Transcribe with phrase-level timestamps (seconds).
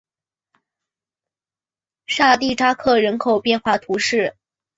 [2.07, 4.35] 沙尔蒂扎克人口变化图示